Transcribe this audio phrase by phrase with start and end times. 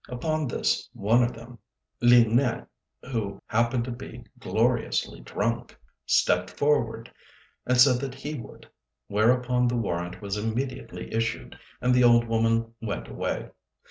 [0.09, 1.59] Upon this one of them,
[2.01, 2.65] Li Nêng,
[3.03, 5.77] who happened to be gloriously drunk,
[6.07, 7.13] stepped forward
[7.67, 8.67] and said that he would;
[9.05, 13.51] whereupon the warrant was immediately issued and the old woman went away.